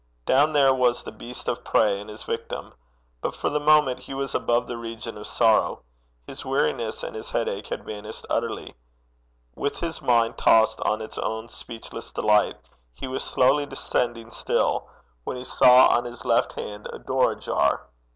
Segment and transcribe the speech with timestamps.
[0.25, 2.73] Down there was the beast of prey and his victim;
[3.21, 5.83] but for the moment he was above the region of sorrow.
[6.25, 8.73] His weariness and his headache had vanished utterly.
[9.53, 12.57] With his mind tossed on its own speechless delight,
[12.95, 14.89] he was slowly descending still,
[15.23, 17.85] when he saw on his left hand a door ajar.